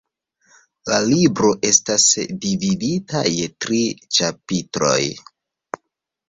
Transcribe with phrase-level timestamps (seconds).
[0.91, 2.05] La libro estas
[2.45, 3.83] dividita je tri
[4.19, 4.99] ĉapitroj.